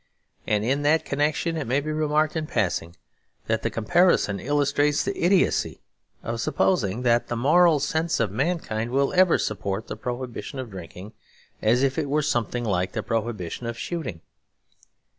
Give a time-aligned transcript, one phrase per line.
[0.47, 2.95] And in that connection, it may be remarked in passing
[3.45, 5.79] that the comparison illustrates the idiocy
[6.23, 11.13] of supposing that the moral sense of mankind will ever support the prohibition of drinking
[11.61, 14.21] as if it were something like the prohibition of shooting.